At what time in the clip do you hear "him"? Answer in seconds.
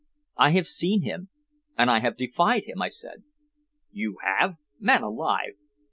1.03-1.29, 2.65-2.81